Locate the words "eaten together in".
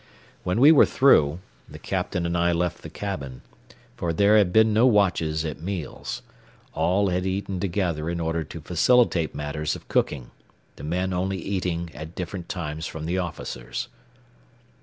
7.27-8.19